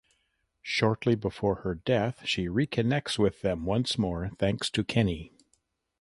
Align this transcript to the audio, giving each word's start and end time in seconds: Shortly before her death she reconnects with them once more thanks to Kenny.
Shortly 0.63 1.13
before 1.13 1.57
her 1.57 1.75
death 1.75 2.21
she 2.25 2.47
reconnects 2.47 3.19
with 3.19 3.43
them 3.43 3.65
once 3.65 3.99
more 3.99 4.31
thanks 4.39 4.71
to 4.71 4.83
Kenny. 4.83 5.31